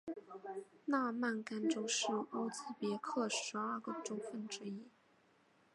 [0.85, 4.87] 纳曼干州是乌兹别克十二个州份之一。